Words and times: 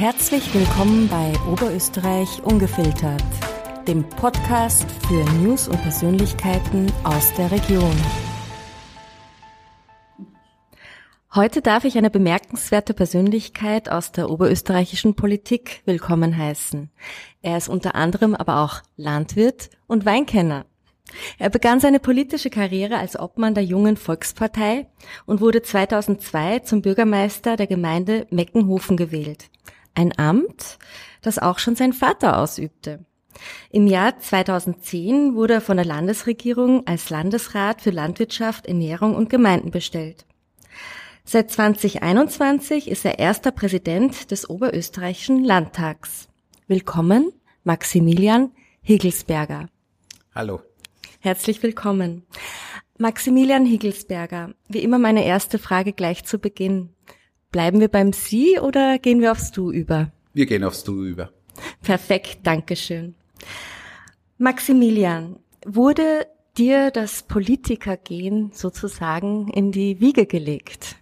Herzlich 0.00 0.54
willkommen 0.54 1.08
bei 1.08 1.30
Oberösterreich 1.52 2.42
Ungefiltert, 2.42 3.22
dem 3.86 4.08
Podcast 4.08 4.90
für 5.06 5.22
News 5.42 5.68
und 5.68 5.76
Persönlichkeiten 5.82 6.90
aus 7.04 7.34
der 7.34 7.50
Region. 7.50 7.94
Heute 11.34 11.60
darf 11.60 11.84
ich 11.84 11.98
eine 11.98 12.08
bemerkenswerte 12.08 12.94
Persönlichkeit 12.94 13.90
aus 13.90 14.10
der 14.10 14.30
oberösterreichischen 14.30 15.16
Politik 15.16 15.82
willkommen 15.84 16.34
heißen. 16.34 16.90
Er 17.42 17.58
ist 17.58 17.68
unter 17.68 17.94
anderem 17.94 18.34
aber 18.34 18.64
auch 18.64 18.80
Landwirt 18.96 19.68
und 19.86 20.06
Weinkenner. 20.06 20.64
Er 21.38 21.50
begann 21.50 21.78
seine 21.78 22.00
politische 22.00 22.48
Karriere 22.48 22.96
als 22.96 23.18
Obmann 23.18 23.54
der 23.54 23.64
Jungen 23.64 23.98
Volkspartei 23.98 24.86
und 25.26 25.42
wurde 25.42 25.60
2002 25.60 26.60
zum 26.60 26.80
Bürgermeister 26.80 27.56
der 27.56 27.66
Gemeinde 27.66 28.26
Meckenhofen 28.30 28.96
gewählt. 28.96 29.50
Ein 29.94 30.16
Amt, 30.18 30.78
das 31.22 31.38
auch 31.38 31.58
schon 31.58 31.76
sein 31.76 31.92
Vater 31.92 32.38
ausübte. 32.38 33.04
Im 33.70 33.86
Jahr 33.86 34.18
2010 34.18 35.34
wurde 35.34 35.54
er 35.54 35.60
von 35.60 35.76
der 35.76 35.86
Landesregierung 35.86 36.86
als 36.86 37.10
Landesrat 37.10 37.80
für 37.80 37.90
Landwirtschaft, 37.90 38.66
Ernährung 38.66 39.14
und 39.14 39.30
Gemeinden 39.30 39.70
bestellt. 39.70 40.26
Seit 41.24 41.50
2021 41.50 42.88
ist 42.88 43.04
er 43.04 43.18
erster 43.18 43.52
Präsident 43.52 44.30
des 44.30 44.48
Oberösterreichischen 44.50 45.44
Landtags. 45.44 46.28
Willkommen, 46.66 47.32
Maximilian 47.62 48.52
Higelsberger. 48.82 49.68
Hallo. 50.34 50.60
Herzlich 51.20 51.62
willkommen. 51.62 52.26
Maximilian 52.98 53.64
Higelsberger, 53.64 54.54
wie 54.68 54.80
immer 54.80 54.98
meine 54.98 55.24
erste 55.24 55.58
Frage 55.58 55.92
gleich 55.92 56.24
zu 56.24 56.38
Beginn. 56.38 56.90
Bleiben 57.50 57.80
wir 57.80 57.88
beim 57.88 58.12
Sie 58.12 58.60
oder 58.60 58.98
gehen 58.98 59.20
wir 59.20 59.32
aufs 59.32 59.50
Du 59.50 59.72
über? 59.72 60.12
Wir 60.34 60.46
gehen 60.46 60.62
aufs 60.62 60.84
Du 60.84 61.04
über. 61.04 61.30
Perfekt, 61.82 62.38
Dankeschön. 62.44 63.14
Maximilian, 64.38 65.36
wurde 65.66 66.26
dir 66.56 66.92
das 66.92 67.24
Politikergehen 67.24 68.52
sozusagen 68.54 69.48
in 69.48 69.72
die 69.72 70.00
Wiege 70.00 70.26
gelegt? 70.26 70.96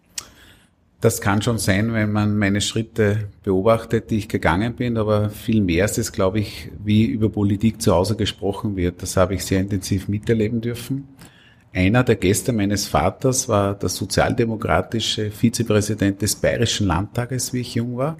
Das 1.02 1.20
kann 1.20 1.42
schon 1.42 1.58
sein, 1.58 1.92
wenn 1.92 2.10
man 2.10 2.36
meine 2.38 2.60
Schritte 2.60 3.28
beobachtet, 3.44 4.10
die 4.10 4.16
ich 4.16 4.28
gegangen 4.28 4.74
bin, 4.74 4.96
aber 4.96 5.30
viel 5.30 5.60
mehr 5.60 5.84
ist 5.84 5.98
es, 5.98 6.12
glaube 6.12 6.40
ich, 6.40 6.70
wie 6.82 7.04
über 7.04 7.28
Politik 7.28 7.80
zu 7.80 7.94
Hause 7.94 8.16
gesprochen 8.16 8.74
wird. 8.74 9.02
Das 9.02 9.16
habe 9.16 9.34
ich 9.34 9.44
sehr 9.44 9.60
intensiv 9.60 10.08
miterleben 10.08 10.60
dürfen. 10.60 11.06
Einer 11.72 12.02
der 12.02 12.16
Gäste 12.16 12.52
meines 12.52 12.86
Vaters 12.86 13.48
war 13.48 13.74
der 13.74 13.88
sozialdemokratische 13.88 15.30
Vizepräsident 15.30 16.22
des 16.22 16.36
Bayerischen 16.36 16.86
Landtages, 16.86 17.52
wie 17.52 17.60
ich 17.60 17.74
jung 17.74 17.96
war. 17.96 18.16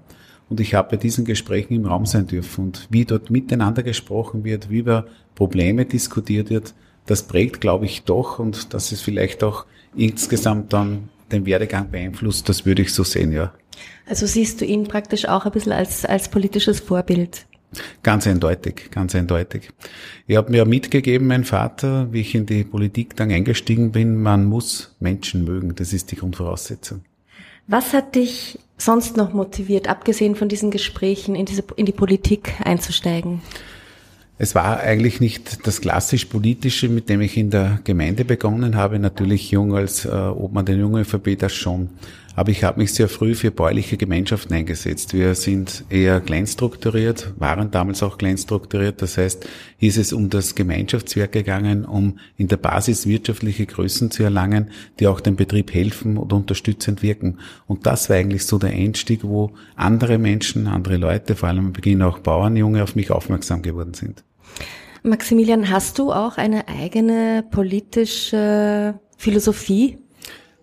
Und 0.48 0.60
ich 0.60 0.74
habe 0.74 0.90
bei 0.90 0.96
diesen 0.96 1.24
Gesprächen 1.24 1.74
im 1.74 1.86
Raum 1.86 2.06
sein 2.06 2.26
dürfen. 2.26 2.66
Und 2.66 2.86
wie 2.90 3.04
dort 3.04 3.30
miteinander 3.30 3.82
gesprochen 3.82 4.44
wird, 4.44 4.70
wie 4.70 4.78
über 4.78 5.06
Probleme 5.34 5.84
diskutiert 5.84 6.50
wird, 6.50 6.74
das 7.06 7.22
prägt, 7.22 7.60
glaube 7.60 7.86
ich, 7.86 8.04
doch. 8.04 8.38
Und 8.38 8.74
das 8.74 8.92
ist 8.92 9.02
vielleicht 9.02 9.42
auch 9.42 9.66
insgesamt 9.96 10.72
dann 10.72 11.08
den 11.32 11.46
Werdegang 11.46 11.90
beeinflusst, 11.90 12.48
das 12.48 12.64
würde 12.64 12.82
ich 12.82 12.92
so 12.92 13.04
sehen, 13.04 13.32
ja. 13.32 13.52
Also 14.06 14.26
siehst 14.26 14.60
du 14.60 14.64
ihn 14.64 14.84
praktisch 14.84 15.28
auch 15.28 15.44
ein 15.44 15.52
bisschen 15.52 15.72
als, 15.72 16.04
als 16.04 16.30
politisches 16.30 16.80
Vorbild? 16.80 17.46
Ganz 18.02 18.26
eindeutig, 18.26 18.90
ganz 18.90 19.14
eindeutig. 19.14 19.70
Ich 20.26 20.36
habe 20.36 20.50
mir 20.50 20.64
mitgegeben, 20.64 21.26
mein 21.26 21.44
Vater, 21.44 22.12
wie 22.12 22.20
ich 22.20 22.34
in 22.34 22.46
die 22.46 22.64
Politik 22.64 23.16
dann 23.16 23.30
eingestiegen 23.30 23.92
bin, 23.92 24.22
man 24.22 24.46
muss 24.46 24.96
Menschen 25.00 25.44
mögen. 25.44 25.74
Das 25.74 25.92
ist 25.92 26.10
die 26.10 26.16
Grundvoraussetzung. 26.16 27.02
Was 27.66 27.92
hat 27.92 28.14
dich 28.14 28.58
sonst 28.78 29.16
noch 29.16 29.34
motiviert, 29.34 29.88
abgesehen 29.88 30.34
von 30.34 30.48
diesen 30.48 30.70
Gesprächen, 30.70 31.34
in, 31.34 31.44
diese, 31.44 31.64
in 31.76 31.84
die 31.84 31.92
Politik 31.92 32.54
einzusteigen? 32.64 33.42
Es 34.40 34.54
war 34.54 34.78
eigentlich 34.78 35.20
nicht 35.20 35.66
das 35.66 35.80
klassisch 35.80 36.26
politische, 36.26 36.88
mit 36.88 37.08
dem 37.08 37.20
ich 37.20 37.36
in 37.36 37.50
der 37.50 37.80
Gemeinde 37.82 38.24
begonnen 38.24 38.76
habe. 38.76 39.00
Natürlich 39.00 39.50
jung 39.50 39.74
als 39.74 40.04
äh, 40.04 40.10
Obmann 40.10 40.64
der 40.64 40.76
das 41.36 41.52
schon. 41.52 41.90
Aber 42.38 42.52
ich 42.52 42.62
habe 42.62 42.78
mich 42.78 42.94
sehr 42.94 43.08
früh 43.08 43.34
für 43.34 43.50
bäuerliche 43.50 43.96
Gemeinschaften 43.96 44.54
eingesetzt. 44.54 45.12
Wir 45.12 45.34
sind 45.34 45.82
eher 45.90 46.20
kleinstrukturiert, 46.20 47.32
waren 47.36 47.72
damals 47.72 48.00
auch 48.04 48.16
kleinstrukturiert. 48.16 49.02
Das 49.02 49.18
heißt, 49.18 49.44
hier 49.76 49.88
ist 49.88 49.96
es 49.96 50.12
um 50.12 50.30
das 50.30 50.54
Gemeinschaftswerk 50.54 51.32
gegangen, 51.32 51.84
um 51.84 52.20
in 52.36 52.46
der 52.46 52.58
Basis 52.58 53.08
wirtschaftliche 53.08 53.66
Größen 53.66 54.12
zu 54.12 54.22
erlangen, 54.22 54.70
die 55.00 55.08
auch 55.08 55.18
dem 55.18 55.34
Betrieb 55.34 55.74
helfen 55.74 56.16
oder 56.16 56.36
unterstützend 56.36 57.02
wirken. 57.02 57.38
Und 57.66 57.86
das 57.86 58.08
war 58.08 58.14
eigentlich 58.14 58.46
so 58.46 58.56
der 58.56 58.70
Einstieg, 58.70 59.24
wo 59.24 59.50
andere 59.74 60.18
Menschen, 60.18 60.68
andere 60.68 60.96
Leute, 60.96 61.34
vor 61.34 61.48
allem 61.48 61.66
am 61.66 61.72
Beginn 61.72 62.02
auch 62.02 62.20
Bauernjunge, 62.20 62.84
auf 62.84 62.94
mich 62.94 63.10
aufmerksam 63.10 63.62
geworden 63.62 63.94
sind. 63.94 64.22
Maximilian, 65.02 65.70
hast 65.70 65.98
du 65.98 66.12
auch 66.12 66.36
eine 66.36 66.68
eigene 66.68 67.44
politische 67.50 68.94
Philosophie? 69.16 69.98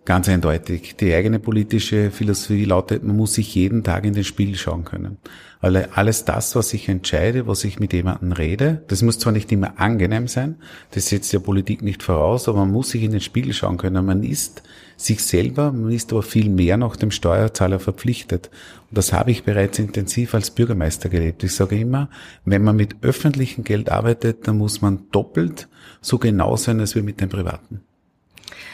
Ganz 0.05 0.29
eindeutig. 0.29 0.95
Die 0.97 1.16
eigene 1.16 1.39
politische 1.39 2.11
Philosophie 2.11 2.66
lautet, 2.66 3.03
man 3.03 3.16
muss 3.16 3.33
sich 3.33 3.55
jeden 3.55 3.83
Tag 3.83 4.05
in 4.05 4.13
den 4.13 4.23
Spiegel 4.23 4.55
schauen 4.55 4.85
können. 4.85 5.17
Weil 5.61 5.89
alles 5.95 6.25
das, 6.25 6.55
was 6.55 6.75
ich 6.75 6.88
entscheide, 6.88 7.47
was 7.47 7.63
ich 7.63 7.79
mit 7.79 7.91
jemandem 7.91 8.31
rede, 8.31 8.83
das 8.88 9.01
muss 9.01 9.17
zwar 9.17 9.33
nicht 9.33 9.51
immer 9.51 9.79
angenehm 9.79 10.27
sein, 10.27 10.57
das 10.91 11.07
setzt 11.07 11.33
ja 11.33 11.39
Politik 11.39 11.81
nicht 11.81 12.03
voraus, 12.03 12.47
aber 12.47 12.59
man 12.59 12.71
muss 12.71 12.91
sich 12.91 13.01
in 13.01 13.13
den 13.13 13.19
Spiegel 13.19 13.51
schauen 13.51 13.77
können. 13.77 14.05
Man 14.05 14.21
ist 14.21 14.61
sich 14.95 15.23
selber, 15.23 15.71
man 15.71 15.91
ist 15.91 16.11
aber 16.11 16.21
viel 16.21 16.51
mehr 16.51 16.77
noch 16.77 16.97
dem 16.97 17.09
Steuerzahler 17.09 17.79
verpflichtet. 17.79 18.51
Und 18.91 18.99
das 18.99 19.11
habe 19.11 19.31
ich 19.31 19.44
bereits 19.44 19.79
intensiv 19.79 20.35
als 20.35 20.51
Bürgermeister 20.51 21.09
gelebt. 21.09 21.44
Ich 21.44 21.55
sage 21.55 21.79
immer, 21.79 22.11
wenn 22.44 22.63
man 22.63 22.75
mit 22.75 22.97
öffentlichem 23.01 23.63
Geld 23.63 23.89
arbeitet, 23.89 24.47
dann 24.47 24.59
muss 24.59 24.81
man 24.81 25.09
doppelt 25.11 25.67
so 25.99 26.19
genau 26.19 26.57
sein 26.57 26.79
als 26.79 26.94
wir 26.94 27.01
mit 27.01 27.21
dem 27.21 27.29
privaten. 27.29 27.81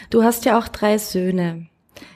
Du 0.09 0.23
hast 0.23 0.45
ja 0.45 0.57
auch 0.57 0.67
drei 0.67 0.97
Söhne. 0.97 1.67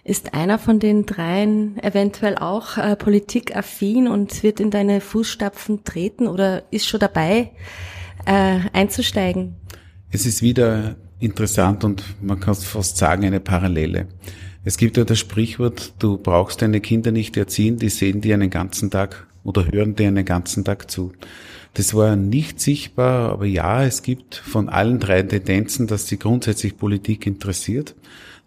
Ist 0.03 0.33
einer 0.33 0.59
von 0.59 0.79
den 0.79 1.05
dreien 1.05 1.81
eventuell 1.81 2.37
auch 2.37 2.77
äh, 2.77 2.95
politikaffin 2.95 4.07
und 4.07 4.43
wird 4.43 4.59
in 4.59 4.71
deine 4.71 5.01
Fußstapfen 5.01 5.83
treten 5.83 6.27
oder 6.27 6.63
ist 6.71 6.87
schon 6.87 6.99
dabei 6.99 7.51
äh, 8.25 8.59
einzusteigen? 8.73 9.55
Es 10.11 10.25
ist 10.25 10.41
wieder 10.41 10.95
interessant 11.19 11.83
und 11.83 12.03
man 12.21 12.39
kann 12.39 12.55
fast 12.55 12.97
sagen 12.97 13.25
eine 13.25 13.39
Parallele. 13.39 14.07
Es 14.63 14.77
gibt 14.77 14.97
ja 14.97 15.03
das 15.03 15.19
Sprichwort, 15.19 15.93
du 15.99 16.17
brauchst 16.17 16.61
deine 16.61 16.81
Kinder 16.81 17.11
nicht 17.11 17.37
erziehen, 17.37 17.77
die 17.77 17.89
sehen 17.89 18.21
dir 18.21 18.33
einen 18.33 18.49
ganzen 18.49 18.89
Tag 18.89 19.27
oder 19.43 19.71
hören 19.71 19.95
dir 19.95 20.07
einen 20.07 20.25
ganzen 20.25 20.63
Tag 20.63 20.89
zu. 20.89 21.13
Das 21.75 21.93
war 21.93 22.15
nicht 22.15 22.61
sichtbar, 22.61 23.31
aber 23.31 23.45
ja, 23.45 23.83
es 23.83 24.01
gibt 24.01 24.35
von 24.35 24.69
allen 24.69 24.97
drei 24.97 25.21
Tendenzen, 25.23 25.87
dass 25.87 26.07
sie 26.07 26.17
grundsätzlich 26.17 26.77
Politik 26.77 27.27
interessiert, 27.27 27.95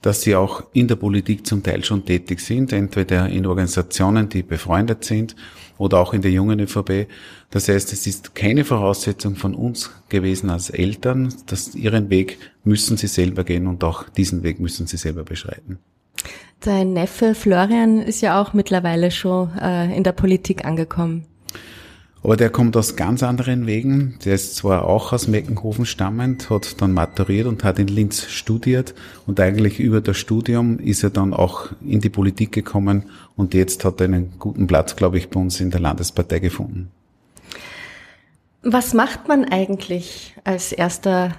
dass 0.01 0.23
sie 0.23 0.35
auch 0.35 0.63
in 0.73 0.89
der 0.89 0.97
Politik 0.97 1.47
zum 1.47 1.63
Teil 1.63 1.85
schon 1.85 2.07
tätig 2.07 2.41
sind, 2.41 2.73
entweder 2.73 3.29
in 3.29 3.45
Organisationen, 3.45 4.31
die 4.31 4.43
befreundet 4.43 5.05
sind 5.05 5.37
oder 5.77 5.99
auch 5.99 6.15
in 6.15 6.23
der 6.23 6.31
jungen 6.31 6.59
ÖVP. 6.59 7.07
Das 7.51 7.69
heißt, 7.69 7.93
es 7.93 8.07
ist 8.07 8.35
keine 8.35 8.65
Voraussetzung 8.65 9.37
von 9.37 9.55
uns 9.55 9.91
gewesen 10.09 10.49
als 10.49 10.71
Eltern, 10.71 11.35
dass 11.45 11.75
ihren 11.75 12.09
Weg 12.09 12.39
müssen 12.65 12.97
sie 12.97 13.09
selber 13.09 13.45
gehen 13.45 13.67
und 13.67 13.85
auch 13.85 14.09
diesen 14.09 14.43
Weg 14.43 14.59
müssen 14.59 14.87
sie 14.87 14.97
selber 14.97 15.25
beschreiten. 15.25 15.79
Dein 16.61 16.95
Neffe 16.95 17.35
Florian 17.35 18.01
ist 18.01 18.23
ja 18.23 18.41
auch 18.41 18.55
mittlerweile 18.55 19.11
schon 19.11 19.51
äh, 19.59 19.95
in 19.95 20.03
der 20.03 20.13
Politik 20.13 20.65
angekommen. 20.65 21.27
Aber 22.23 22.37
der 22.37 22.51
kommt 22.51 22.77
aus 22.77 22.97
ganz 22.97 23.23
anderen 23.23 23.67
Wegen. 23.67 24.19
Der 24.25 24.35
ist 24.35 24.57
zwar 24.57 24.87
auch 24.87 25.13
aus 25.13 25.29
Meckenhofen 25.29 25.87
stammend, 25.87 26.51
hat 26.51 26.81
dann 26.83 26.93
maturiert 26.93 27.47
und 27.47 27.63
hat 27.63 27.79
in 27.79 27.87
Linz 27.87 28.27
studiert 28.27 28.95
und 29.27 29.39
eigentlich 29.39 29.79
über 29.79 30.01
das 30.01 30.17
Studium 30.17 30.79
ist 30.79 31.05
er 31.05 31.11
dann 31.11 31.33
auch 31.33 31.71
in 31.81 32.01
die 32.01 32.11
Politik 32.11 32.53
gekommen 32.53 33.05
und 33.37 33.55
jetzt 33.55 33.85
hat 33.85 34.01
er 34.01 34.07
einen 34.07 34.33
guten 34.39 34.67
Platz, 34.67 34.97
glaube 34.97 35.19
ich, 35.19 35.31
bei 35.31 35.39
uns 35.39 35.61
in 35.61 35.71
der 35.71 35.81
Landespartei 35.81 36.41
gefunden. 36.41 36.91
Was 38.63 38.95
macht 38.95 39.29
man 39.29 39.45
eigentlich 39.45 40.35
als 40.43 40.73
erster 40.73 41.37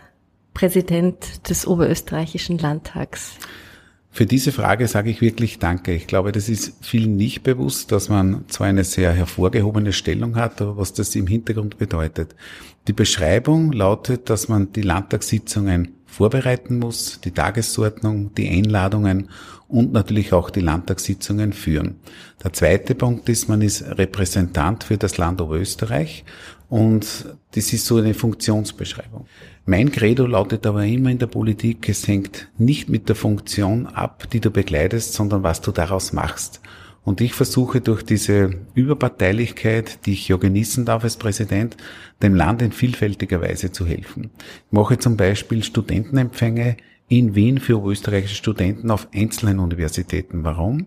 Präsident 0.54 1.50
des 1.50 1.68
Oberösterreichischen 1.68 2.58
Landtags? 2.58 3.34
Für 4.20 4.26
diese 4.26 4.52
Frage 4.52 4.86
sage 4.90 5.10
ich 5.12 5.22
wirklich 5.22 5.60
Danke. 5.60 5.94
Ich 5.94 6.06
glaube, 6.06 6.34
das 6.34 6.50
ist 6.50 6.74
vielen 6.82 7.16
nicht 7.16 7.42
bewusst, 7.42 7.94
dass 7.94 8.10
man 8.10 8.44
zwar 8.50 8.68
eine 8.68 8.84
sehr 8.84 9.14
hervorgehobene 9.14 9.94
Stellung 9.94 10.36
hat, 10.36 10.62
aber 10.62 10.76
was 10.76 10.92
das 10.92 11.16
im 11.16 11.26
Hintergrund 11.26 11.78
bedeutet. 11.78 12.36
Die 12.90 12.94
Beschreibung 12.94 13.72
lautet, 13.72 14.32
dass 14.32 14.48
man 14.48 14.74
die 14.74 14.82
Landtagssitzungen 14.82 15.94
vorbereiten 16.08 16.80
muss, 16.80 17.22
die 17.22 17.30
Tagesordnung, 17.30 18.34
die 18.34 18.50
Einladungen 18.50 19.30
und 19.68 19.94
natürlich 19.94 20.34
auch 20.34 20.50
die 20.50 20.62
Landtagssitzungen 20.62 21.54
führen. 21.54 22.00
Der 22.44 22.52
zweite 22.52 22.96
Punkt 22.96 23.30
ist, 23.30 23.48
man 23.48 23.62
ist 23.62 23.84
Repräsentant 23.84 24.86
für 24.86 24.98
das 24.98 25.20
Land 25.20 25.40
Oberösterreich 25.40 26.26
und 26.68 27.28
das 27.52 27.74
ist 27.74 27.86
so 27.86 27.98
eine 27.98 28.16
Funktionsbeschreibung. 28.16 29.28
Mein 29.68 29.92
Credo 29.92 30.26
lautet 30.26 30.66
aber 30.66 30.84
immer 30.84 31.12
in 31.12 31.20
der 31.20 31.28
Politik, 31.28 31.88
es 31.90 32.08
hängt 32.08 32.48
nicht 32.58 32.90
mit 32.90 33.08
der 33.08 33.16
Funktion 33.16 33.86
ab, 33.86 34.28
die 34.32 34.40
du 34.40 34.50
begleitest, 34.50 35.14
sondern 35.14 35.44
was 35.44 35.62
du 35.62 35.72
daraus 35.72 36.12
machst. 36.12 36.60
Und 37.10 37.22
ich 37.22 37.34
versuche 37.34 37.82
durch 37.82 38.04
diese 38.04 38.52
Überparteilichkeit, 38.76 40.06
die 40.06 40.14
ich 40.14 40.28
ja 40.28 40.38
genießen 40.38 40.86
darf 40.86 41.04
als 41.04 41.18
Präsident, 41.18 41.76
dem 42.22 42.36
Land 42.36 42.62
in 42.62 42.72
vielfältiger 42.72 43.42
Weise 43.42 43.72
zu 43.72 43.88
helfen. 43.88 44.30
Ich 44.68 44.72
mache 44.72 45.00
zum 45.00 45.18
Beispiel 45.18 45.64
Studentenempfänge 45.64 46.78
in 47.10 47.34
Wien 47.34 47.58
für 47.60 47.84
österreichische 47.84 48.36
Studenten 48.36 48.92
auf 48.92 49.08
einzelnen 49.14 49.60
Universitäten. 49.60 50.44
Warum? 50.44 50.86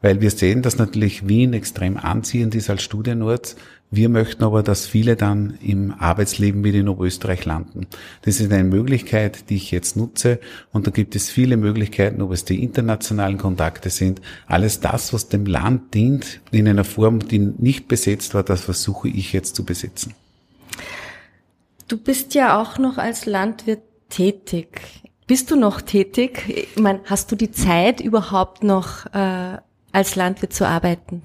Weil 0.00 0.22
wir 0.22 0.30
sehen, 0.30 0.62
dass 0.62 0.78
natürlich 0.78 1.28
Wien 1.28 1.52
extrem 1.52 1.98
anziehend 1.98 2.54
ist 2.54 2.70
als 2.70 2.82
Studienort. 2.82 3.54
Wir 3.90 4.08
möchten 4.08 4.44
aber, 4.44 4.62
dass 4.62 4.86
viele 4.86 5.14
dann 5.14 5.58
im 5.62 5.92
Arbeitsleben 5.92 6.64
wieder 6.64 6.78
in 6.78 6.88
Oberösterreich 6.88 7.44
landen. 7.44 7.86
Das 8.22 8.40
ist 8.40 8.50
eine 8.50 8.64
Möglichkeit, 8.64 9.50
die 9.50 9.56
ich 9.56 9.70
jetzt 9.70 9.96
nutze. 9.96 10.40
Und 10.72 10.86
da 10.86 10.90
gibt 10.90 11.14
es 11.14 11.28
viele 11.28 11.58
Möglichkeiten, 11.58 12.22
ob 12.22 12.32
es 12.32 12.46
die 12.46 12.62
internationalen 12.62 13.36
Kontakte 13.36 13.90
sind. 13.90 14.22
Alles 14.46 14.80
das, 14.80 15.12
was 15.12 15.28
dem 15.28 15.44
Land 15.44 15.94
dient, 15.94 16.40
in 16.50 16.66
einer 16.66 16.84
Form, 16.84 17.28
die 17.28 17.38
nicht 17.38 17.88
besetzt 17.88 18.32
war, 18.32 18.42
das 18.42 18.62
versuche 18.62 19.08
ich 19.08 19.34
jetzt 19.34 19.54
zu 19.54 19.64
besetzen. 19.64 20.14
Du 21.88 21.98
bist 21.98 22.34
ja 22.34 22.60
auch 22.60 22.78
noch 22.78 22.96
als 22.96 23.26
Landwirt 23.26 23.82
tätig. 24.08 25.02
Bist 25.28 25.50
du 25.50 25.56
noch 25.56 25.82
tätig? 25.82 26.48
Ich 26.48 26.80
meine, 26.80 27.00
hast 27.04 27.30
du 27.30 27.36
die 27.36 27.50
Zeit 27.50 28.00
überhaupt 28.00 28.64
noch 28.64 29.04
äh, 29.12 29.58
als 29.92 30.16
Landwirt 30.16 30.54
zu 30.54 30.66
arbeiten? 30.66 31.20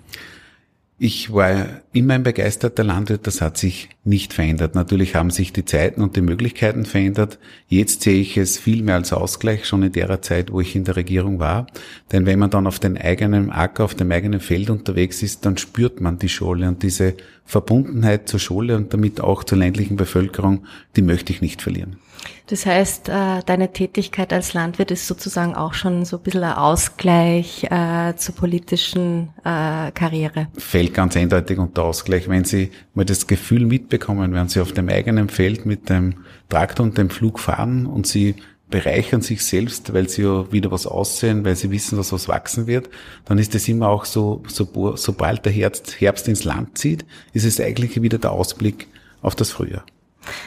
Ich 1.00 1.32
war 1.34 1.68
immer 1.94 2.16
ein 2.16 2.24
begeisterter 2.24 2.84
Landwirt, 2.84 3.26
das 3.28 3.40
hat 3.40 3.58
sich 3.58 3.88
nicht 4.04 4.34
verändert. 4.34 4.76
Natürlich 4.76 5.16
haben 5.16 5.32
sich 5.32 5.54
die 5.54 5.64
Zeiten 5.64 6.02
und 6.02 6.18
die 6.18 6.22
Möglichkeiten 6.22 6.84
verändert. 6.84 7.40
Jetzt 7.70 8.02
sehe 8.02 8.20
ich 8.20 8.36
es 8.36 8.58
viel 8.58 8.84
mehr 8.84 8.96
als 8.96 9.14
Ausgleich, 9.14 9.66
schon 9.66 9.84
in 9.84 9.94
der 9.94 10.22
Zeit, 10.22 10.52
wo 10.52 10.60
ich 10.60 10.76
in 10.76 10.84
der 10.84 10.98
Regierung 10.98 11.40
war. 11.40 11.68
Denn 12.12 12.26
wenn 12.26 12.40
man 12.40 12.50
dann 12.50 12.68
auf 12.68 12.80
den 12.80 12.98
eigenen 12.98 13.52
Acker, 13.52 13.86
auf 13.86 13.96
dem 13.96 14.12
eigenen 14.12 14.42
Feld 14.42 14.70
unterwegs 14.70 15.24
ist, 15.24 15.46
dann 15.46 15.56
spürt 15.56 16.02
man 16.02 16.20
die 16.20 16.30
Schule 16.30 16.68
und 16.68 16.84
diese 16.84 17.16
Verbundenheit 17.46 18.28
zur 18.28 18.42
Schule 18.42 18.76
und 18.76 18.94
damit 18.94 19.22
auch 19.22 19.46
zur 19.46 19.60
ländlichen 19.60 19.96
Bevölkerung, 19.96 20.66
die 20.98 21.02
möchte 21.04 21.32
ich 21.32 21.40
nicht 21.40 21.62
verlieren. 21.62 21.96
Das 22.48 22.66
heißt, 22.66 23.10
äh, 23.10 23.42
deine 23.46 23.72
Tätigkeit 23.74 24.34
als 24.34 24.54
Landwirt 24.54 24.92
ist 24.92 25.08
sozusagen 25.08 25.56
auch 25.56 25.74
schon 25.74 26.06
so 26.06 26.18
ein 26.18 26.24
bisschen 26.24 26.44
ein 26.44 26.54
Ausgleich 26.54 27.66
äh, 27.70 28.16
zur 28.16 28.36
politischen 28.36 29.30
äh, 29.44 29.92
Karriere. 29.92 30.48
Fällt 30.58 30.94
ganz 30.94 31.16
eindeutig 31.18 31.58
unter 31.58 31.84
Ausgleich, 31.84 32.28
wenn 32.30 32.44
Sie 32.44 32.72
mal 32.94 33.06
das 33.06 33.28
Gefühl 33.28 33.66
mitbekommen, 33.66 34.34
wenn 34.34 34.50
Sie 34.50 34.60
auf 34.62 34.72
dem 34.72 34.90
eigenen 34.90 35.30
Feld 35.30 35.66
mit 35.66 35.90
dem 35.90 36.16
Traktor 36.50 36.86
und 36.86 36.98
dem 36.98 37.10
Flug 37.10 37.40
fahren 37.40 37.86
und 37.86 38.08
Sie 38.08 38.36
bereichern 38.74 39.22
sich 39.22 39.46
selbst, 39.46 39.94
weil 39.94 40.10
sie 40.10 40.24
ja 40.24 40.52
wieder 40.52 40.72
was 40.72 40.88
aussehen, 40.88 41.46
weil 41.46 41.56
sie 41.56 41.70
wissen, 41.70 41.96
dass 41.96 42.12
was 42.12 42.28
wachsen 42.28 42.66
wird, 42.66 42.90
dann 43.26 43.38
ist 43.38 43.54
es 43.54 43.68
immer 43.68 43.88
auch 43.88 44.04
so, 44.04 44.42
so 44.48 44.96
sobald 44.96 45.46
der 45.46 45.52
Herbst, 45.52 46.02
Herbst 46.02 46.28
ins 46.28 46.44
Land 46.44 46.80
zieht, 46.80 47.06
ist 47.34 47.46
es 47.46 47.60
eigentlich 47.60 48.02
wieder 48.02 48.18
der 48.18 48.32
Ausblick 48.32 48.88
auf 49.22 49.36
das 49.36 49.52
Frühjahr. 49.52 49.86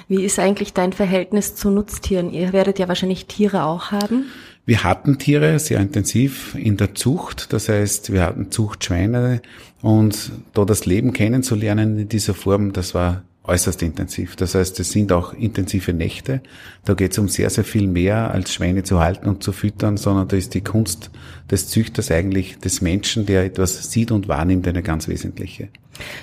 Wie 0.09 0.25
ist 0.25 0.39
eigentlich 0.39 0.73
dein 0.73 0.93
Verhältnis 0.93 1.55
zu 1.55 1.71
Nutztieren? 1.71 2.33
Ihr 2.33 2.53
werdet 2.53 2.79
ja 2.79 2.89
wahrscheinlich 2.89 3.27
Tiere 3.27 3.65
auch 3.65 3.91
haben. 3.91 4.27
Wir 4.65 4.83
hatten 4.83 5.19
Tiere 5.19 5.59
sehr 5.61 5.79
intensiv 5.79 6.57
in 6.57 6.77
der 6.77 6.95
Zucht, 6.95 7.53
das 7.53 7.69
heißt, 7.69 8.13
wir 8.13 8.25
hatten 8.25 8.51
Zuchtschweine 8.51 9.41
und 9.81 10.33
da 10.55 10.65
das 10.65 10.87
Leben 10.87 11.13
kennenzulernen 11.13 11.99
in 12.01 12.09
dieser 12.09 12.35
Form, 12.35 12.73
das 12.73 12.93
war 12.93 13.23
äußerst 13.47 13.83
intensiv. 13.83 14.37
Das 14.37 14.55
heißt, 14.55 14.79
es 14.81 14.91
sind 14.91 15.13
auch 15.13 15.33
intensive 15.33 15.93
Nächte. 15.93 16.41
Da 16.85 16.95
geht 16.95 17.13
es 17.13 17.19
um 17.19 17.29
sehr, 17.29 17.51
sehr 17.51 17.65
viel 17.65 17.87
mehr 17.87 18.31
als 18.31 18.53
Schweine 18.53 18.83
zu 18.83 19.01
halten 19.01 19.29
und 19.29 19.43
zu 19.43 19.53
füttern, 19.53 19.97
sondern 19.97 20.29
da 20.29 20.37
ist 20.37 20.55
die 20.55 20.63
Kunst 20.63 21.11
des 21.51 21.69
Züchters 21.69 22.11
eigentlich 22.11 22.59
des 22.59 22.81
Menschen, 22.81 23.27
der 23.27 23.45
etwas 23.45 23.91
sieht 23.91 24.11
und 24.11 24.29
wahrnimmt, 24.29 24.67
eine 24.67 24.83
ganz 24.83 25.09
wesentliche. 25.09 25.69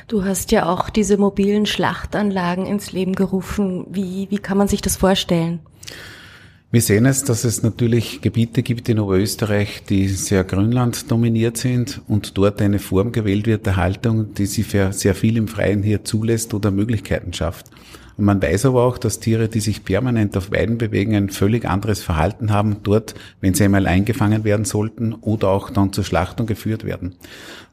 Du 0.07 0.23
hast 0.23 0.51
ja 0.51 0.69
auch 0.69 0.89
diese 0.89 1.17
mobilen 1.17 1.65
Schlachtanlagen 1.65 2.65
ins 2.65 2.91
Leben 2.91 3.13
gerufen. 3.15 3.85
Wie, 3.89 4.27
wie 4.29 4.39
kann 4.39 4.57
man 4.57 4.67
sich 4.67 4.81
das 4.81 4.97
vorstellen? 4.97 5.59
Wir 6.73 6.81
sehen 6.81 7.05
es, 7.05 7.23
dass 7.23 7.43
es 7.43 7.61
natürlich 7.61 8.21
Gebiete 8.21 8.63
gibt 8.63 8.89
in 8.89 8.97
Oberösterreich, 8.97 9.83
die 9.87 10.07
sehr 10.07 10.43
Grünland 10.43 11.11
dominiert 11.11 11.55
sind 11.55 12.01
und 12.07 12.35
dort 12.35 12.63
eine 12.63 12.79
Form 12.79 13.11
gewählt 13.11 13.45
wird 13.45 13.67
der 13.67 13.75
Haltung, 13.75 14.33
die 14.33 14.47
sie 14.47 14.63
für 14.63 14.91
sehr 14.91 15.13
viel 15.13 15.37
im 15.37 15.47
Freien 15.47 15.83
hier 15.83 16.03
zulässt 16.03 16.51
oder 16.55 16.71
Möglichkeiten 16.71 17.31
schafft. 17.31 17.67
Und 18.17 18.25
man 18.25 18.41
weiß 18.41 18.65
aber 18.65 18.83
auch, 18.83 18.97
dass 18.97 19.19
Tiere, 19.19 19.49
die 19.49 19.59
sich 19.59 19.83
permanent 19.83 20.37
auf 20.37 20.51
Weiden 20.51 20.77
bewegen, 20.77 21.15
ein 21.15 21.29
völlig 21.29 21.65
anderes 21.65 22.01
Verhalten 22.01 22.51
haben 22.51 22.77
dort, 22.83 23.15
wenn 23.41 23.53
sie 23.53 23.63
einmal 23.63 23.87
eingefangen 23.87 24.43
werden 24.43 24.65
sollten 24.65 25.13
oder 25.13 25.49
auch 25.49 25.69
dann 25.71 25.93
zur 25.93 26.03
Schlachtung 26.03 26.45
geführt 26.45 26.83
werden. 26.83 27.15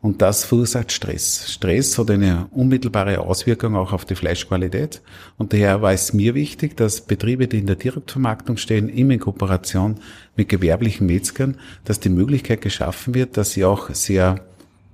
Und 0.03 0.23
das 0.23 0.45
verursacht 0.45 0.93
Stress. 0.93 1.53
Stress 1.53 1.99
hat 1.99 2.11
eine 2.11 2.47
unmittelbare 2.53 3.21
Auswirkung 3.21 3.77
auch 3.77 3.93
auf 3.93 4.07
die 4.07 4.15
Fleischqualität. 4.15 5.03
Und 5.37 5.53
daher 5.53 5.83
war 5.83 5.93
es 5.93 6.15
mir 6.15 6.35
wichtig, 6.35 6.77
dass 6.77 7.03
Betriebe, 7.03 7.49
die 7.49 7.59
in 7.59 7.67
der 7.67 7.77
Direktvermarktung 7.77 8.57
stehen, 8.57 8.89
immer 8.89 9.13
in 9.13 9.21
Kooperation 9.21 9.97
mit 10.37 10.49
gewerblichen 10.49 11.07
Metzgern, 11.07 11.57
dass 11.85 12.01
die 12.01 12.09
Möglichkeit 12.09 12.63
geschaffen 12.63 13.15
wird, 13.15 13.37
dass 13.37 13.53
sie 13.53 13.67
auch 13.67 13.91
sehr 13.91 14.41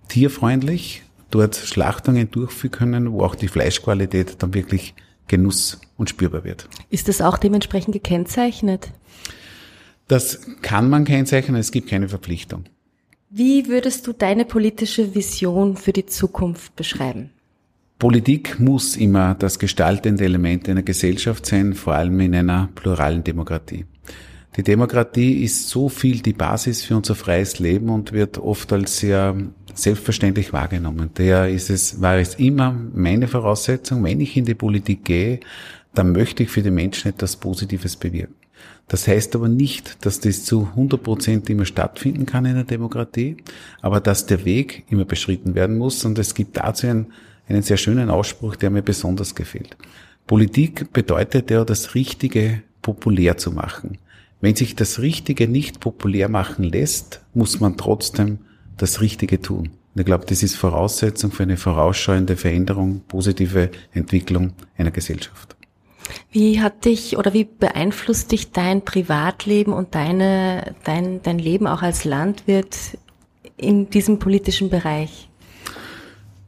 tierfreundlich 0.08 1.02
dort 1.30 1.54
Schlachtungen 1.54 2.30
durchführen 2.30 2.72
können, 2.72 3.12
wo 3.12 3.22
auch 3.22 3.36
die 3.36 3.48
Fleischqualität 3.48 4.42
dann 4.42 4.54
wirklich 4.54 4.94
Genuss 5.28 5.80
und 5.96 6.10
spürbar 6.10 6.44
wird. 6.44 6.68
Ist 6.90 7.08
das 7.08 7.20
auch 7.20 7.38
dementsprechend 7.38 7.92
gekennzeichnet? 7.92 8.90
Das 10.08 10.40
kann 10.62 10.88
man 10.88 11.04
kennzeichnen, 11.04 11.56
es 11.56 11.72
gibt 11.72 11.88
keine 11.88 12.08
Verpflichtung. 12.08 12.64
Wie 13.28 13.66
würdest 13.66 14.06
du 14.06 14.12
deine 14.12 14.44
politische 14.44 15.14
Vision 15.14 15.76
für 15.76 15.92
die 15.92 16.06
Zukunft 16.06 16.76
beschreiben? 16.76 17.30
Politik 17.98 18.60
muss 18.60 18.94
immer 18.94 19.34
das 19.34 19.58
gestaltende 19.58 20.24
Element 20.24 20.68
einer 20.68 20.82
Gesellschaft 20.82 21.46
sein, 21.46 21.74
vor 21.74 21.94
allem 21.94 22.20
in 22.20 22.34
einer 22.34 22.68
pluralen 22.74 23.24
Demokratie. 23.24 23.86
Die 24.56 24.62
Demokratie 24.62 25.42
ist 25.42 25.68
so 25.68 25.88
viel 25.88 26.20
die 26.20 26.32
Basis 26.32 26.82
für 26.82 26.96
unser 26.96 27.14
freies 27.14 27.58
Leben 27.58 27.88
und 27.88 28.12
wird 28.12 28.38
oft 28.38 28.72
als 28.72 28.98
sehr 28.98 29.36
selbstverständlich 29.76 30.52
wahrgenommen. 30.52 31.10
Daher 31.14 31.48
ist 31.48 31.70
es, 31.70 32.00
war 32.00 32.16
es 32.16 32.34
immer 32.34 32.74
meine 32.94 33.28
Voraussetzung, 33.28 34.02
wenn 34.04 34.20
ich 34.20 34.36
in 34.36 34.44
die 34.44 34.54
Politik 34.54 35.04
gehe, 35.04 35.40
dann 35.94 36.12
möchte 36.12 36.42
ich 36.42 36.50
für 36.50 36.62
die 36.62 36.70
Menschen 36.70 37.10
etwas 37.10 37.36
Positives 37.36 37.96
bewirken. 37.96 38.34
Das 38.88 39.08
heißt 39.08 39.34
aber 39.34 39.48
nicht, 39.48 40.04
dass 40.04 40.20
das 40.20 40.44
zu 40.44 40.68
100 40.70 41.02
Prozent 41.02 41.50
immer 41.50 41.64
stattfinden 41.64 42.24
kann 42.24 42.44
in 42.46 42.54
der 42.54 42.64
Demokratie, 42.64 43.36
aber 43.80 44.00
dass 44.00 44.26
der 44.26 44.44
Weg 44.44 44.84
immer 44.90 45.04
beschritten 45.04 45.54
werden 45.54 45.76
muss 45.76 46.04
und 46.04 46.18
es 46.18 46.34
gibt 46.34 46.56
dazu 46.56 46.86
einen, 46.86 47.06
einen 47.48 47.62
sehr 47.62 47.76
schönen 47.76 48.10
Ausspruch, 48.10 48.54
der 48.56 48.70
mir 48.70 48.82
besonders 48.82 49.34
gefällt. 49.34 49.76
Politik 50.26 50.92
bedeutet 50.92 51.50
ja, 51.50 51.64
das 51.64 51.94
Richtige 51.94 52.62
populär 52.82 53.36
zu 53.36 53.50
machen. 53.50 53.98
Wenn 54.40 54.54
sich 54.54 54.76
das 54.76 55.00
Richtige 55.00 55.48
nicht 55.48 55.80
populär 55.80 56.28
machen 56.28 56.64
lässt, 56.64 57.22
muss 57.34 57.58
man 57.58 57.76
trotzdem 57.76 58.38
das 58.76 59.00
Richtige 59.00 59.40
tun. 59.40 59.70
Und 59.94 60.00
ich 60.00 60.06
glaube, 60.06 60.26
das 60.26 60.42
ist 60.42 60.56
Voraussetzung 60.56 61.32
für 61.32 61.44
eine 61.44 61.56
vorausschauende 61.56 62.36
Veränderung, 62.36 63.00
positive 63.08 63.70
Entwicklung 63.92 64.52
einer 64.76 64.90
Gesellschaft. 64.90 65.56
Wie 66.30 66.60
hat 66.60 66.84
dich 66.84 67.16
oder 67.16 67.32
wie 67.32 67.44
beeinflusst 67.44 68.30
dich 68.32 68.52
dein 68.52 68.82
Privatleben 68.82 69.72
und 69.72 69.94
deine, 69.94 70.74
dein, 70.84 71.22
dein 71.22 71.38
Leben 71.38 71.66
auch 71.66 71.82
als 71.82 72.04
Landwirt 72.04 72.76
in 73.56 73.90
diesem 73.90 74.18
politischen 74.18 74.70
Bereich? 74.70 75.28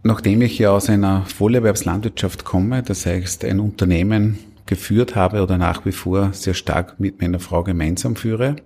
Nachdem 0.02 0.42
ich 0.42 0.58
ja 0.58 0.70
aus 0.70 0.88
einer 0.88 1.24
Vollerwerbslandwirtschaft 1.26 2.44
komme, 2.44 2.82
das 2.82 3.04
heißt 3.04 3.44
ein 3.44 3.60
Unternehmen 3.60 4.38
geführt 4.66 5.16
habe 5.16 5.42
oder 5.42 5.58
nach 5.58 5.84
wie 5.86 5.92
vor 5.92 6.32
sehr 6.32 6.54
stark 6.54 7.00
mit 7.00 7.20
meiner 7.20 7.40
Frau 7.40 7.64
gemeinsam 7.64 8.14
führe, 8.14 8.56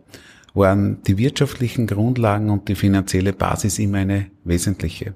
waren 0.54 1.02
die 1.04 1.18
wirtschaftlichen 1.18 1.86
Grundlagen 1.86 2.50
und 2.50 2.68
die 2.68 2.74
finanzielle 2.74 3.32
Basis 3.32 3.78
immer 3.78 3.98
eine 3.98 4.26
wesentliche. 4.44 5.14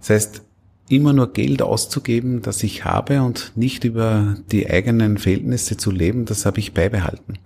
Das 0.00 0.10
heißt, 0.10 0.42
immer 0.88 1.12
nur 1.12 1.32
Geld 1.32 1.62
auszugeben, 1.62 2.42
das 2.42 2.62
ich 2.62 2.84
habe 2.84 3.22
und 3.22 3.52
nicht 3.54 3.84
über 3.84 4.36
die 4.52 4.68
eigenen 4.68 5.18
Verhältnisse 5.18 5.76
zu 5.76 5.90
leben, 5.90 6.26
das 6.26 6.44
habe 6.44 6.58
ich 6.58 6.74
beibehalten. 6.74 7.38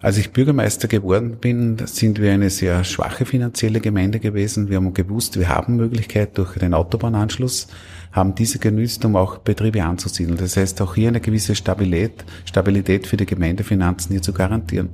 Als 0.00 0.18
ich 0.18 0.32
Bürgermeister 0.32 0.86
geworden 0.86 1.38
bin, 1.40 1.78
sind 1.86 2.20
wir 2.20 2.32
eine 2.32 2.50
sehr 2.50 2.84
schwache 2.84 3.24
finanzielle 3.24 3.80
Gemeinde 3.80 4.20
gewesen. 4.20 4.68
Wir 4.68 4.76
haben 4.76 4.92
gewusst, 4.92 5.38
wir 5.38 5.48
haben 5.48 5.76
Möglichkeit 5.76 6.36
durch 6.36 6.58
den 6.58 6.74
Autobahnanschluss, 6.74 7.68
haben 8.14 8.34
diese 8.36 8.60
genützt, 8.60 9.04
um 9.04 9.16
auch 9.16 9.38
Betriebe 9.38 9.82
anzusiedeln. 9.82 10.38
Das 10.38 10.56
heißt, 10.56 10.80
auch 10.80 10.94
hier 10.94 11.08
eine 11.08 11.20
gewisse 11.20 11.56
Stabilität, 11.56 12.24
Stabilität 12.44 13.08
für 13.08 13.16
die 13.16 13.26
Gemeindefinanzen 13.26 14.12
hier 14.12 14.22
zu 14.22 14.32
garantieren. 14.32 14.90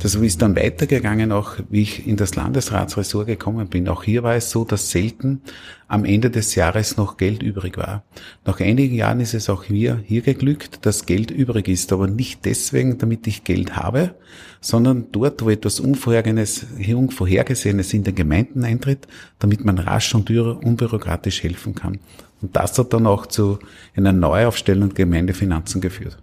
Das 0.00 0.16
ist 0.16 0.42
dann 0.42 0.56
weitergegangen, 0.56 1.30
auch 1.30 1.58
wie 1.70 1.82
ich 1.82 2.08
in 2.08 2.16
das 2.16 2.34
Landesratsressort 2.34 3.28
gekommen 3.28 3.68
bin. 3.68 3.88
Auch 3.88 4.02
hier 4.02 4.24
war 4.24 4.34
es 4.34 4.50
so, 4.50 4.64
dass 4.64 4.90
selten 4.90 5.42
am 5.86 6.04
Ende 6.04 6.28
des 6.28 6.56
Jahres 6.56 6.96
noch 6.96 7.16
Geld 7.16 7.44
übrig 7.44 7.78
war. 7.78 8.02
Nach 8.44 8.58
einigen 8.58 8.96
Jahren 8.96 9.20
ist 9.20 9.34
es 9.34 9.48
auch 9.48 9.68
mir 9.68 10.02
hier 10.04 10.22
geglückt, 10.22 10.84
dass 10.84 11.06
Geld 11.06 11.30
übrig 11.30 11.68
ist, 11.68 11.92
aber 11.92 12.08
nicht 12.08 12.44
deswegen, 12.44 12.98
damit 12.98 13.28
ich 13.28 13.44
Geld 13.44 13.76
habe, 13.76 14.16
sondern 14.60 15.06
dort, 15.12 15.44
wo 15.44 15.50
etwas 15.50 15.78
Unvorhergesehenes 15.78 17.94
in 17.94 18.02
den 18.02 18.16
Gemeinden 18.16 18.64
eintritt, 18.64 19.06
damit 19.38 19.64
man 19.64 19.78
rasch 19.78 20.12
und 20.16 20.28
unbürokratisch 20.28 21.44
helfen 21.44 21.76
kann. 21.76 22.00
Und 22.42 22.54
das 22.54 22.78
hat 22.78 22.92
dann 22.92 23.06
auch 23.06 23.26
zu 23.26 23.58
einer 23.96 24.12
Neuaufstellung 24.12 24.90
der 24.90 25.06
Gemeindefinanzen 25.06 25.80
geführt. 25.80 26.18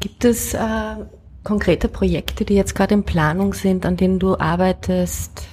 Gibt 0.00 0.24
es 0.24 0.54
äh, 0.54 0.58
konkrete 1.44 1.88
Projekte, 1.88 2.44
die 2.44 2.54
jetzt 2.54 2.74
gerade 2.74 2.94
in 2.94 3.04
Planung 3.04 3.54
sind, 3.54 3.86
an 3.86 3.96
denen 3.96 4.18
du 4.18 4.36
arbeitest? 4.36 5.48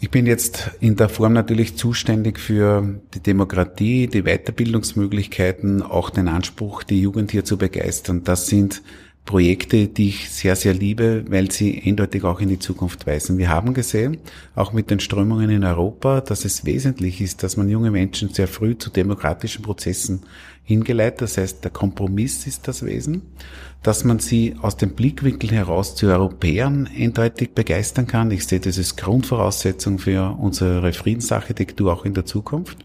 Ich 0.00 0.10
bin 0.10 0.26
jetzt 0.26 0.72
in 0.80 0.96
der 0.96 1.08
Form 1.08 1.32
natürlich 1.32 1.76
zuständig 1.76 2.38
für 2.38 3.00
die 3.14 3.20
Demokratie, 3.20 4.06
die 4.06 4.22
Weiterbildungsmöglichkeiten, 4.24 5.82
auch 5.82 6.10
den 6.10 6.28
Anspruch, 6.28 6.82
die 6.82 7.00
Jugend 7.00 7.30
hier 7.30 7.44
zu 7.44 7.56
begeistern. 7.56 8.22
Das 8.22 8.46
sind 8.46 8.82
Projekte, 9.24 9.88
die 9.88 10.10
ich 10.10 10.30
sehr, 10.30 10.54
sehr 10.54 10.74
liebe, 10.74 11.24
weil 11.28 11.50
sie 11.50 11.82
eindeutig 11.84 12.24
auch 12.24 12.40
in 12.40 12.50
die 12.50 12.58
Zukunft 12.58 13.06
weisen. 13.06 13.38
Wir 13.38 13.48
haben 13.48 13.72
gesehen, 13.72 14.18
auch 14.54 14.74
mit 14.74 14.90
den 14.90 15.00
Strömungen 15.00 15.48
in 15.48 15.64
Europa, 15.64 16.20
dass 16.20 16.44
es 16.44 16.66
wesentlich 16.66 17.22
ist, 17.22 17.42
dass 17.42 17.56
man 17.56 17.70
junge 17.70 17.90
Menschen 17.90 18.28
sehr 18.28 18.48
früh 18.48 18.76
zu 18.76 18.90
demokratischen 18.90 19.62
Prozessen 19.62 20.22
hingeleitet. 20.64 21.22
Das 21.22 21.36
heißt, 21.36 21.62
der 21.62 21.70
Kompromiss 21.70 22.46
ist 22.46 22.66
das 22.66 22.84
Wesen, 22.84 23.22
dass 23.82 24.02
man 24.02 24.18
sie 24.18 24.56
aus 24.60 24.76
dem 24.76 24.94
Blickwinkel 24.94 25.50
heraus 25.52 25.94
zu 25.94 26.06
Europäern 26.06 26.88
eindeutig 26.98 27.52
begeistern 27.54 28.06
kann. 28.06 28.30
Ich 28.30 28.46
sehe 28.46 28.60
das 28.60 28.78
als 28.78 28.96
Grundvoraussetzung 28.96 29.98
für 29.98 30.36
unsere 30.40 30.92
Friedensarchitektur 30.92 31.92
auch 31.92 32.04
in 32.04 32.14
der 32.14 32.24
Zukunft 32.24 32.78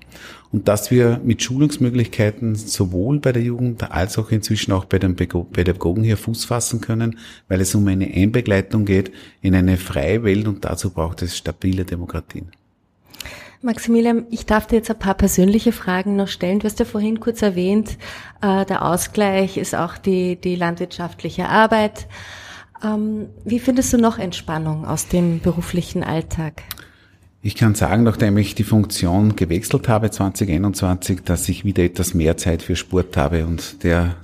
und 0.51 0.67
dass 0.67 0.91
wir 0.91 1.21
mit 1.24 1.41
Schulungsmöglichkeiten 1.41 2.55
sowohl 2.55 3.19
bei 3.19 3.31
der 3.31 3.43
Jugend 3.43 3.91
als 3.91 4.17
auch 4.17 4.31
inzwischen 4.31 4.74
auch 4.74 4.86
bei 4.86 5.00
den 5.00 5.15
Pädagogen 5.15 6.03
hier 6.03 6.17
Fuß 6.17 6.45
fassen 6.45 6.81
können, 6.81 7.17
weil 7.48 7.62
es 7.62 7.74
um 7.75 7.88
eine 7.88 8.12
Einbegleitung 8.13 8.86
geht 8.86 9.12
in 9.41 9.55
eine 9.55 9.77
freie 9.77 10.24
Welt 10.24 10.48
und 10.48 10.65
dazu 10.65 10.89
braucht 10.89 11.21
es 11.21 11.38
stabile 11.38 11.86
Demokratien. 11.86 12.51
Maximilian, 13.61 14.25
ich 14.29 14.45
darf 14.45 14.67
dir 14.67 14.77
jetzt 14.77 14.89
ein 14.89 14.99
paar 14.99 15.15
persönliche 15.15 15.73
Fragen 15.73 16.15
noch 16.15 16.29
stellen. 16.29 16.59
Du 16.59 16.65
hast 16.65 16.79
ja 16.79 16.85
vorhin 16.85 17.19
kurz 17.19 17.41
erwähnt, 17.41 17.97
äh, 18.41 18.65
der 18.65 18.85
Ausgleich 18.85 19.57
ist 19.57 19.75
auch 19.75 19.97
die, 19.97 20.38
die 20.38 20.55
landwirtschaftliche 20.55 21.49
Arbeit. 21.49 22.07
Ähm, 22.83 23.27
wie 23.43 23.59
findest 23.59 23.91
du 23.91 23.97
noch 23.97 24.17
Entspannung 24.17 24.85
aus 24.85 25.07
dem 25.07 25.41
beruflichen 25.41 26.03
Alltag? 26.03 26.63
Ich 27.41 27.55
kann 27.55 27.75
sagen, 27.75 28.03
nachdem 28.03 28.38
ich 28.38 28.55
die 28.55 28.63
Funktion 28.63 29.35
gewechselt 29.35 29.88
habe 29.88 30.11
2021, 30.11 31.21
dass 31.23 31.47
ich 31.49 31.65
wieder 31.65 31.83
etwas 31.83 32.13
mehr 32.13 32.38
Zeit 32.38 32.61
für 32.61 32.75
Sport 32.75 33.15
habe 33.17 33.45
und 33.45 33.83
der 33.83 34.15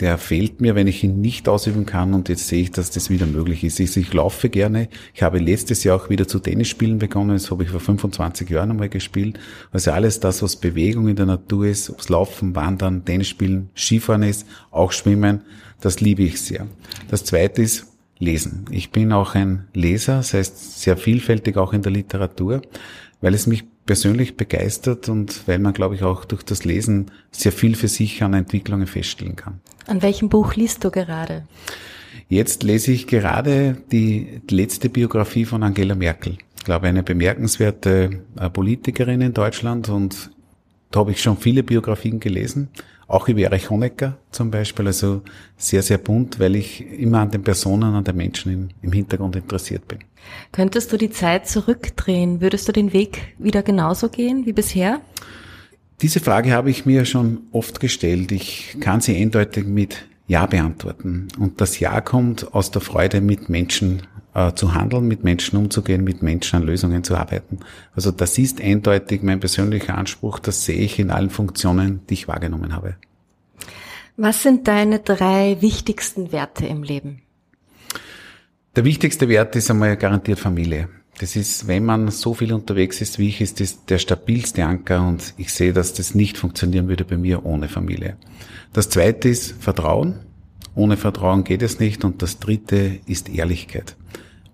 der 0.00 0.18
fehlt 0.18 0.60
mir, 0.60 0.74
wenn 0.74 0.86
ich 0.86 1.04
ihn 1.04 1.20
nicht 1.20 1.48
ausüben 1.48 1.86
kann 1.86 2.14
und 2.14 2.28
jetzt 2.28 2.48
sehe 2.48 2.62
ich, 2.62 2.70
dass 2.72 2.90
das 2.90 3.10
wieder 3.10 3.26
möglich 3.26 3.62
ist. 3.62 3.78
Ich, 3.78 3.96
ich 3.96 4.12
laufe 4.12 4.48
gerne. 4.48 4.88
Ich 5.14 5.22
habe 5.22 5.38
letztes 5.38 5.84
Jahr 5.84 5.96
auch 5.96 6.10
wieder 6.10 6.26
zu 6.26 6.40
Tennisspielen 6.40 6.98
begonnen. 6.98 7.30
Das 7.30 7.50
habe 7.50 7.62
ich 7.62 7.70
vor 7.70 7.80
25 7.80 8.50
Jahren 8.50 8.72
einmal 8.72 8.88
gespielt. 8.88 9.38
Also 9.72 9.92
alles 9.92 10.18
das, 10.20 10.42
was 10.42 10.56
Bewegung 10.56 11.08
in 11.08 11.16
der 11.16 11.26
Natur 11.26 11.66
ist, 11.66 11.90
ob 11.90 12.00
es 12.00 12.08
Laufen, 12.08 12.56
Wandern, 12.56 13.04
Tennisspielen, 13.04 13.70
Skifahren 13.76 14.24
ist, 14.24 14.46
auch 14.70 14.90
Schwimmen, 14.92 15.42
das 15.80 16.00
liebe 16.00 16.22
ich 16.22 16.40
sehr. 16.40 16.66
Das 17.08 17.24
zweite 17.24 17.62
ist, 17.62 17.86
lesen. 18.18 18.64
Ich 18.70 18.90
bin 18.90 19.12
auch 19.12 19.34
ein 19.34 19.68
Leser, 19.74 20.16
das 20.16 20.34
heißt 20.34 20.80
sehr 20.80 20.96
vielfältig 20.96 21.56
auch 21.56 21.72
in 21.72 21.82
der 21.82 21.92
Literatur, 21.92 22.62
weil 23.20 23.34
es 23.34 23.46
mich 23.46 23.64
persönlich 23.86 24.36
begeistert 24.36 25.08
und 25.08 25.46
weil 25.46 25.58
man, 25.58 25.74
glaube 25.74 25.94
ich, 25.94 26.02
auch 26.02 26.24
durch 26.24 26.42
das 26.42 26.64
Lesen 26.64 27.10
sehr 27.30 27.52
viel 27.52 27.74
für 27.74 27.88
sich 27.88 28.22
an 28.22 28.34
Entwicklungen 28.34 28.86
feststellen 28.86 29.36
kann. 29.36 29.60
An 29.86 30.02
welchem 30.02 30.28
Buch 30.28 30.54
liest 30.54 30.84
du 30.84 30.90
gerade? 30.90 31.44
Jetzt 32.28 32.62
lese 32.62 32.92
ich 32.92 33.06
gerade 33.06 33.76
die 33.92 34.40
letzte 34.50 34.88
Biografie 34.88 35.44
von 35.44 35.62
Angela 35.62 35.94
Merkel. 35.94 36.38
Ich 36.56 36.64
glaube, 36.64 36.86
eine 36.86 37.02
bemerkenswerte 37.02 38.22
äh, 38.36 38.50
Politikerin 38.50 39.20
in 39.20 39.34
Deutschland 39.34 39.90
und 39.90 40.30
da 40.90 41.00
habe 41.00 41.10
ich 41.10 41.20
schon 41.20 41.36
viele 41.36 41.62
Biografien 41.62 42.20
gelesen 42.20 42.68
auch 43.06 43.28
über 43.28 43.40
Erich 43.40 43.70
Honecker 43.70 44.18
zum 44.30 44.50
Beispiel, 44.50 44.86
also 44.86 45.22
sehr, 45.56 45.82
sehr 45.82 45.98
bunt, 45.98 46.38
weil 46.38 46.56
ich 46.56 46.80
immer 46.80 47.20
an 47.20 47.30
den 47.30 47.42
Personen, 47.42 47.94
an 47.94 48.04
den 48.04 48.16
Menschen 48.16 48.52
im, 48.52 48.68
im 48.82 48.92
Hintergrund 48.92 49.36
interessiert 49.36 49.86
bin. 49.88 49.98
Könntest 50.52 50.92
du 50.92 50.96
die 50.96 51.10
Zeit 51.10 51.46
zurückdrehen? 51.46 52.40
Würdest 52.40 52.66
du 52.68 52.72
den 52.72 52.92
Weg 52.92 53.34
wieder 53.38 53.62
genauso 53.62 54.08
gehen 54.08 54.46
wie 54.46 54.52
bisher? 54.52 55.00
Diese 56.02 56.20
Frage 56.20 56.52
habe 56.52 56.70
ich 56.70 56.86
mir 56.86 57.04
schon 57.04 57.42
oft 57.52 57.80
gestellt. 57.80 58.32
Ich 58.32 58.76
kann 58.80 59.00
sie 59.00 59.16
eindeutig 59.16 59.66
mit 59.66 60.06
Ja 60.26 60.46
beantworten. 60.46 61.28
Und 61.38 61.60
das 61.60 61.78
Ja 61.78 62.00
kommt 62.00 62.52
aus 62.54 62.70
der 62.70 62.80
Freude, 62.80 63.20
mit 63.20 63.48
Menschen 63.48 64.02
äh, 64.34 64.52
zu 64.54 64.74
handeln, 64.74 65.06
mit 65.06 65.24
Menschen 65.24 65.56
umzugehen, 65.56 66.04
mit 66.04 66.22
Menschen 66.22 66.56
an 66.56 66.62
Lösungen 66.64 67.04
zu 67.04 67.16
arbeiten. 67.16 67.60
Also 67.94 68.10
das 68.10 68.36
ist 68.38 68.60
eindeutig 68.60 69.22
mein 69.22 69.40
persönlicher 69.40 69.96
Anspruch, 69.96 70.38
das 70.38 70.64
sehe 70.64 70.78
ich 70.78 70.98
in 70.98 71.10
allen 71.10 71.30
Funktionen, 71.30 72.00
die 72.08 72.14
ich 72.14 72.28
wahrgenommen 72.28 72.74
habe. 72.74 72.96
Was 74.16 74.42
sind 74.42 74.68
deine 74.68 75.00
drei 75.00 75.56
wichtigsten 75.60 76.30
Werte 76.30 76.66
im 76.66 76.82
Leben? 76.82 77.22
Der 78.76 78.84
wichtigste 78.84 79.28
Wert 79.28 79.56
ist 79.56 79.70
einmal 79.70 79.96
garantiert 79.96 80.38
Familie. 80.38 80.88
Das 81.18 81.36
ist, 81.36 81.68
wenn 81.68 81.84
man 81.84 82.10
so 82.10 82.34
viel 82.34 82.52
unterwegs 82.52 83.00
ist 83.00 83.18
wie 83.18 83.28
ich, 83.28 83.40
ist 83.40 83.60
das 83.60 83.84
der 83.84 83.98
stabilste 83.98 84.64
Anker 84.64 85.06
und 85.06 85.34
ich 85.36 85.52
sehe, 85.52 85.72
dass 85.72 85.94
das 85.94 86.14
nicht 86.14 86.36
funktionieren 86.36 86.88
würde 86.88 87.04
bei 87.04 87.16
mir 87.16 87.46
ohne 87.46 87.68
Familie. 87.68 88.16
Das 88.72 88.88
zweite 88.88 89.28
ist 89.28 89.62
Vertrauen. 89.62 90.20
Ohne 90.74 90.96
Vertrauen 90.96 91.44
geht 91.44 91.62
es 91.62 91.78
nicht. 91.78 92.04
Und 92.04 92.22
das 92.22 92.38
dritte 92.38 93.00
ist 93.06 93.28
Ehrlichkeit 93.28 93.96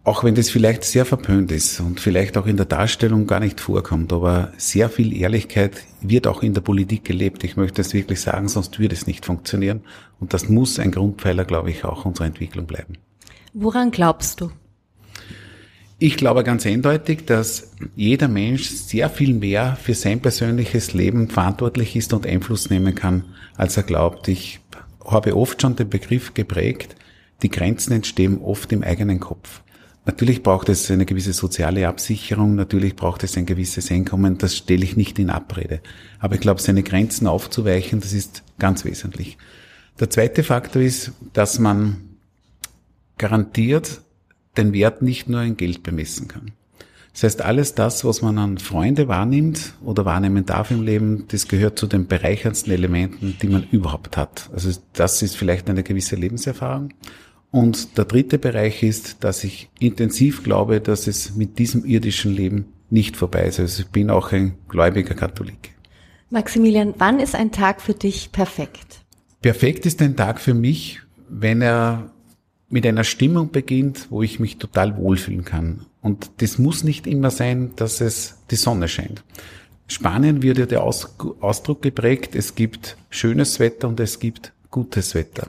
auch 0.02 0.24
wenn 0.24 0.34
das 0.34 0.50
vielleicht 0.50 0.84
sehr 0.84 1.04
verpönt 1.04 1.52
ist 1.52 1.78
und 1.80 2.00
vielleicht 2.00 2.38
auch 2.38 2.46
in 2.46 2.56
der 2.56 2.66
Darstellung 2.66 3.26
gar 3.26 3.40
nicht 3.40 3.60
vorkommt, 3.60 4.12
aber 4.12 4.52
sehr 4.56 4.88
viel 4.88 5.14
Ehrlichkeit 5.14 5.84
wird 6.00 6.26
auch 6.26 6.42
in 6.42 6.54
der 6.54 6.62
Politik 6.62 7.04
gelebt. 7.04 7.44
Ich 7.44 7.56
möchte 7.56 7.82
es 7.82 7.92
wirklich 7.92 8.20
sagen, 8.20 8.48
sonst 8.48 8.78
würde 8.78 8.94
es 8.94 9.06
nicht 9.06 9.26
funktionieren. 9.26 9.82
Und 10.18 10.32
das 10.32 10.48
muss 10.48 10.78
ein 10.78 10.90
Grundpfeiler, 10.90 11.44
glaube 11.44 11.70
ich, 11.70 11.84
auch 11.84 12.06
unserer 12.06 12.26
Entwicklung 12.26 12.66
bleiben. 12.66 12.94
Woran 13.52 13.90
glaubst 13.90 14.40
du? 14.40 14.50
Ich 15.98 16.16
glaube 16.16 16.44
ganz 16.44 16.64
eindeutig, 16.64 17.26
dass 17.26 17.72
jeder 17.94 18.28
Mensch 18.28 18.70
sehr 18.70 19.10
viel 19.10 19.34
mehr 19.34 19.76
für 19.76 19.92
sein 19.92 20.20
persönliches 20.20 20.94
Leben 20.94 21.28
verantwortlich 21.28 21.94
ist 21.94 22.14
und 22.14 22.26
Einfluss 22.26 22.70
nehmen 22.70 22.94
kann, 22.94 23.24
als 23.54 23.76
er 23.76 23.82
glaubt. 23.82 24.26
Ich 24.28 24.60
habe 25.04 25.36
oft 25.36 25.60
schon 25.60 25.76
den 25.76 25.88
Begriff 25.88 26.34
geprägt, 26.34 26.96
die 27.42 27.50
Grenzen 27.50 27.92
entstehen 27.92 28.38
oft 28.38 28.72
im 28.72 28.82
eigenen 28.82 29.20
Kopf. 29.20 29.62
Natürlich 30.06 30.42
braucht 30.42 30.68
es 30.68 30.90
eine 30.90 31.06
gewisse 31.06 31.32
soziale 31.32 31.86
Absicherung, 31.86 32.54
natürlich 32.54 32.96
braucht 32.96 33.22
es 33.22 33.36
ein 33.36 33.46
gewisses 33.46 33.90
Einkommen, 33.90 34.38
das 34.38 34.56
stelle 34.56 34.84
ich 34.84 34.96
nicht 34.96 35.18
in 35.18 35.30
Abrede. 35.30 35.80
Aber 36.18 36.34
ich 36.34 36.40
glaube, 36.40 36.60
seine 36.60 36.82
Grenzen 36.82 37.26
aufzuweichen, 37.26 38.00
das 38.00 38.12
ist 38.12 38.42
ganz 38.58 38.84
wesentlich. 38.84 39.36
Der 39.98 40.08
zweite 40.08 40.42
Faktor 40.42 40.82
ist, 40.82 41.12
dass 41.32 41.58
man 41.58 42.16
garantiert 43.18 44.00
den 44.56 44.72
Wert 44.72 45.02
nicht 45.02 45.28
nur 45.28 45.42
in 45.42 45.56
Geld 45.56 45.82
bemessen 45.82 46.26
kann. 46.26 46.52
Das 47.12 47.24
heißt, 47.24 47.42
alles 47.42 47.74
das, 47.74 48.04
was 48.04 48.22
man 48.22 48.38
an 48.38 48.58
Freunde 48.58 49.08
wahrnimmt 49.08 49.74
oder 49.82 50.04
wahrnehmen 50.04 50.46
darf 50.46 50.70
im 50.70 50.82
Leben, 50.82 51.24
das 51.28 51.48
gehört 51.48 51.78
zu 51.78 51.86
den 51.86 52.06
bereicherndsten 52.06 52.72
Elementen, 52.72 53.36
die 53.42 53.48
man 53.48 53.66
überhaupt 53.70 54.16
hat. 54.16 54.48
Also 54.52 54.70
das 54.92 55.22
ist 55.22 55.36
vielleicht 55.36 55.68
eine 55.68 55.82
gewisse 55.82 56.16
Lebenserfahrung. 56.16 56.94
Und 57.50 57.98
der 57.98 58.04
dritte 58.04 58.38
Bereich 58.38 58.82
ist, 58.82 59.24
dass 59.24 59.42
ich 59.42 59.70
intensiv 59.80 60.44
glaube, 60.44 60.80
dass 60.80 61.08
es 61.08 61.34
mit 61.34 61.58
diesem 61.58 61.84
irdischen 61.84 62.32
Leben 62.32 62.66
nicht 62.90 63.16
vorbei 63.16 63.44
ist. 63.44 63.58
Also 63.58 63.82
ich 63.82 63.88
bin 63.88 64.08
auch 64.10 64.32
ein 64.32 64.54
gläubiger 64.68 65.14
Katholik. 65.14 65.74
Maximilian, 66.30 66.94
wann 66.98 67.18
ist 67.18 67.34
ein 67.34 67.50
Tag 67.50 67.80
für 67.80 67.94
dich 67.94 68.30
perfekt? 68.30 69.00
Perfekt 69.42 69.84
ist 69.84 70.00
ein 70.00 70.16
Tag 70.16 70.40
für 70.40 70.54
mich, 70.54 71.00
wenn 71.28 71.60
er 71.60 72.12
mit 72.70 72.86
einer 72.86 73.04
Stimmung 73.04 73.50
beginnt, 73.50 74.06
wo 74.10 74.22
ich 74.22 74.40
mich 74.40 74.56
total 74.56 74.96
wohlfühlen 74.96 75.44
kann. 75.44 75.86
Und 76.00 76.30
das 76.38 76.58
muss 76.58 76.84
nicht 76.84 77.06
immer 77.06 77.30
sein, 77.30 77.72
dass 77.76 78.00
es 78.00 78.38
die 78.50 78.56
Sonne 78.56 78.88
scheint. 78.88 79.22
Spanien 79.88 80.42
wird 80.42 80.58
ja 80.58 80.66
der 80.66 80.84
Ausdruck 80.84 81.82
geprägt, 81.82 82.36
es 82.36 82.54
gibt 82.54 82.96
schönes 83.10 83.58
Wetter 83.58 83.88
und 83.88 83.98
es 83.98 84.20
gibt 84.20 84.52
gutes 84.70 85.16
Wetter. 85.16 85.48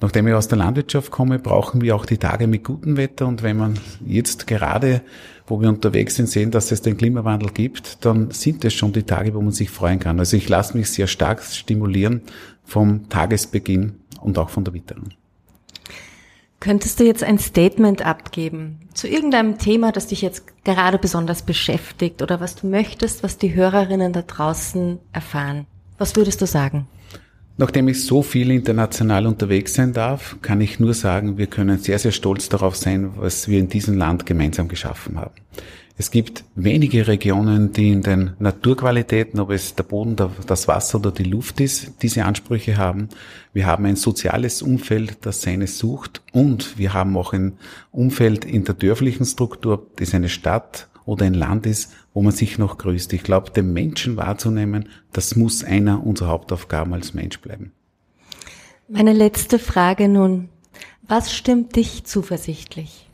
Nachdem 0.00 0.26
ich 0.26 0.34
aus 0.34 0.48
der 0.48 0.58
Landwirtschaft 0.58 1.10
komme, 1.10 1.38
brauchen 1.38 1.82
wir 1.82 1.94
auch 1.94 2.06
die 2.06 2.16
Tage 2.16 2.46
mit 2.46 2.64
gutem 2.64 2.96
Wetter. 2.96 3.26
Und 3.26 3.42
wenn 3.42 3.58
man 3.58 3.78
jetzt 4.04 4.46
gerade, 4.46 5.02
wo 5.46 5.60
wir 5.60 5.68
unterwegs 5.68 6.16
sind, 6.16 6.28
sehen, 6.28 6.50
dass 6.50 6.72
es 6.72 6.80
den 6.80 6.96
Klimawandel 6.96 7.50
gibt, 7.50 8.04
dann 8.04 8.30
sind 8.30 8.64
es 8.64 8.72
schon 8.72 8.94
die 8.94 9.02
Tage, 9.02 9.34
wo 9.34 9.42
man 9.42 9.52
sich 9.52 9.68
freuen 9.68 10.00
kann. 10.00 10.18
Also 10.18 10.38
ich 10.38 10.48
lasse 10.48 10.76
mich 10.76 10.88
sehr 10.88 11.06
stark 11.06 11.42
stimulieren 11.42 12.22
vom 12.64 13.10
Tagesbeginn 13.10 14.00
und 14.22 14.38
auch 14.38 14.48
von 14.48 14.64
der 14.64 14.72
Witterung. 14.72 15.10
Könntest 16.60 17.00
du 17.00 17.04
jetzt 17.04 17.24
ein 17.24 17.38
Statement 17.38 18.04
abgeben 18.04 18.80
zu 18.92 19.08
irgendeinem 19.08 19.56
Thema, 19.56 19.92
das 19.92 20.08
dich 20.08 20.20
jetzt 20.20 20.44
gerade 20.62 20.98
besonders 20.98 21.40
beschäftigt 21.40 22.20
oder 22.20 22.38
was 22.38 22.54
du 22.54 22.66
möchtest, 22.66 23.22
was 23.22 23.38
die 23.38 23.54
Hörerinnen 23.54 24.12
da 24.12 24.20
draußen 24.20 24.98
erfahren? 25.10 25.66
Was 25.96 26.16
würdest 26.16 26.42
du 26.42 26.46
sagen? 26.46 26.86
Nachdem 27.56 27.88
ich 27.88 28.04
so 28.04 28.22
viel 28.22 28.50
international 28.50 29.26
unterwegs 29.26 29.72
sein 29.72 29.94
darf, 29.94 30.36
kann 30.42 30.60
ich 30.60 30.78
nur 30.78 30.92
sagen, 30.92 31.38
wir 31.38 31.46
können 31.46 31.78
sehr, 31.78 31.98
sehr 31.98 32.12
stolz 32.12 32.50
darauf 32.50 32.76
sein, 32.76 33.12
was 33.16 33.48
wir 33.48 33.58
in 33.58 33.70
diesem 33.70 33.96
Land 33.96 34.26
gemeinsam 34.26 34.68
geschaffen 34.68 35.18
haben. 35.18 35.34
Es 36.00 36.10
gibt 36.10 36.44
wenige 36.54 37.08
Regionen, 37.08 37.74
die 37.74 37.90
in 37.90 38.00
den 38.00 38.30
Naturqualitäten, 38.38 39.38
ob 39.38 39.50
es 39.50 39.74
der 39.74 39.82
Boden, 39.82 40.16
das 40.46 40.66
Wasser 40.66 40.98
oder 40.98 41.12
die 41.12 41.24
Luft 41.24 41.60
ist, 41.60 41.92
diese 42.00 42.24
Ansprüche 42.24 42.78
haben. 42.78 43.10
Wir 43.52 43.66
haben 43.66 43.84
ein 43.84 43.96
soziales 43.96 44.62
Umfeld, 44.62 45.18
das 45.26 45.42
seine 45.42 45.66
sucht 45.66 46.22
und 46.32 46.78
wir 46.78 46.94
haben 46.94 47.18
auch 47.18 47.34
ein 47.34 47.58
Umfeld 47.92 48.46
in 48.46 48.64
der 48.64 48.76
dörflichen 48.76 49.26
Struktur, 49.26 49.88
das 49.96 50.14
eine 50.14 50.30
Stadt 50.30 50.88
oder 51.04 51.26
ein 51.26 51.34
Land 51.34 51.66
ist, 51.66 51.92
wo 52.14 52.22
man 52.22 52.32
sich 52.32 52.56
noch 52.56 52.78
grüßt. 52.78 53.12
Ich 53.12 53.22
glaube, 53.22 53.50
den 53.50 53.74
Menschen 53.74 54.16
wahrzunehmen, 54.16 54.88
das 55.12 55.36
muss 55.36 55.62
einer 55.62 56.06
unserer 56.06 56.30
Hauptaufgaben 56.30 56.94
als 56.94 57.12
Mensch 57.12 57.38
bleiben. 57.40 57.72
Meine 58.88 59.12
letzte 59.12 59.58
Frage 59.58 60.08
nun. 60.08 60.48
Was 61.06 61.34
stimmt 61.34 61.76
dich 61.76 62.04
zuversichtlich? 62.04 63.09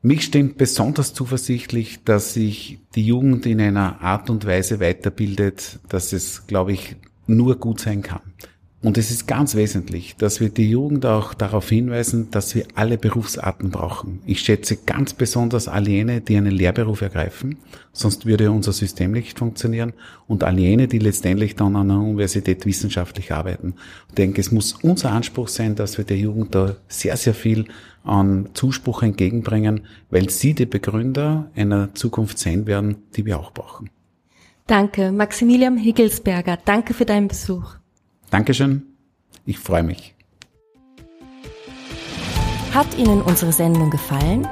Mich 0.00 0.24
stimmt 0.24 0.58
besonders 0.58 1.12
zuversichtlich, 1.12 2.04
dass 2.04 2.34
sich 2.34 2.78
die 2.94 3.04
Jugend 3.04 3.46
in 3.46 3.60
einer 3.60 4.00
Art 4.00 4.30
und 4.30 4.46
Weise 4.46 4.78
weiterbildet, 4.78 5.80
dass 5.88 6.12
es, 6.12 6.46
glaube 6.46 6.72
ich, 6.72 6.94
nur 7.26 7.58
gut 7.58 7.80
sein 7.80 8.02
kann. 8.02 8.22
Und 8.80 8.96
es 8.96 9.10
ist 9.10 9.26
ganz 9.26 9.56
wesentlich, 9.56 10.14
dass 10.16 10.38
wir 10.38 10.50
die 10.50 10.70
Jugend 10.70 11.04
auch 11.04 11.34
darauf 11.34 11.68
hinweisen, 11.68 12.30
dass 12.30 12.54
wir 12.54 12.64
alle 12.76 12.96
Berufsarten 12.96 13.70
brauchen. 13.70 14.20
Ich 14.24 14.40
schätze 14.40 14.76
ganz 14.76 15.14
besonders 15.14 15.66
all 15.66 15.88
jene, 15.88 16.20
die 16.20 16.36
einen 16.36 16.52
Lehrberuf 16.52 17.00
ergreifen, 17.00 17.58
sonst 17.92 18.24
würde 18.24 18.52
unser 18.52 18.72
System 18.72 19.10
nicht 19.10 19.36
funktionieren, 19.36 19.94
und 20.28 20.44
all 20.44 20.60
jene, 20.60 20.86
die 20.86 21.00
letztendlich 21.00 21.56
dann 21.56 21.74
an 21.74 21.88
der 21.88 21.96
Universität 21.96 22.66
wissenschaftlich 22.66 23.32
arbeiten. 23.32 23.74
Ich 24.10 24.14
denke, 24.14 24.40
es 24.40 24.52
muss 24.52 24.74
unser 24.74 25.10
Anspruch 25.10 25.48
sein, 25.48 25.74
dass 25.74 25.98
wir 25.98 26.04
der 26.04 26.18
Jugend 26.18 26.54
da 26.54 26.76
sehr, 26.86 27.16
sehr 27.16 27.34
viel 27.34 27.64
an 28.04 28.50
Zuspruch 28.54 29.02
entgegenbringen, 29.02 29.86
weil 30.08 30.30
sie 30.30 30.54
die 30.54 30.66
Begründer 30.66 31.50
einer 31.56 31.94
Zukunft 31.94 32.38
sein 32.38 32.68
werden, 32.68 32.98
die 33.16 33.26
wir 33.26 33.40
auch 33.40 33.50
brauchen. 33.50 33.90
Danke, 34.68 35.10
Maximilian 35.10 35.78
Higgelsberger. 35.78 36.58
Danke 36.64 36.94
für 36.94 37.06
deinen 37.06 37.26
Besuch. 37.26 37.77
Dankeschön, 38.30 38.82
ich 39.44 39.58
freue 39.58 39.82
mich. 39.82 40.14
Hat 42.74 42.98
Ihnen 42.98 43.22
unsere 43.22 43.52
Sendung 43.52 43.90
gefallen? 43.90 44.46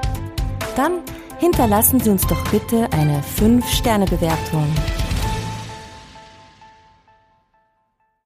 Dann 0.75 1.00
hinterlassen 1.38 2.00
Sie 2.00 2.11
uns 2.11 2.26
doch 2.26 2.42
bitte 2.50 2.90
eine 2.92 3.23
5-Sterne-Bewertung 3.38 4.66